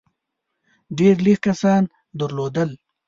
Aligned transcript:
ډېر 0.97 1.15
لږ 1.25 1.37
کسان 1.47 1.83
درلودل. 2.19 2.69